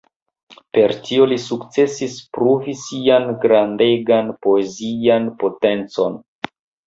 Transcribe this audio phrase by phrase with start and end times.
[0.75, 6.19] Per tio li sukcesis pruvi sian grandegan poezian potencon.